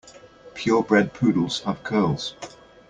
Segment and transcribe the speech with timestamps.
[0.55, 2.33] Pure bred poodles have curls.